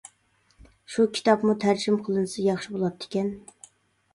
شۇ 0.93 1.03
كىتابمۇ 1.17 1.55
تەرجىمە 1.65 2.01
قىلىنسا 2.09 2.47
ياخشى 2.47 2.75
بولاتتىكەن. 2.79 3.31